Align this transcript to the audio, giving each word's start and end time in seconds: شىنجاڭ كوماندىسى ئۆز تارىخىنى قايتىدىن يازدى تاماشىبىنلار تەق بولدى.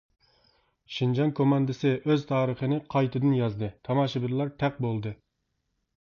شىنجاڭ 0.95 1.33
كوماندىسى 1.39 1.91
ئۆز 2.09 2.25
تارىخىنى 2.33 2.81
قايتىدىن 2.95 3.37
يازدى 3.41 3.73
تاماشىبىنلار 3.91 4.55
تەق 4.65 4.85
بولدى. 4.87 5.17